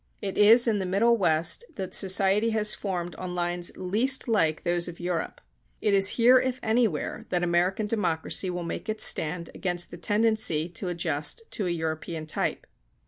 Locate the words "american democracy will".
7.43-8.63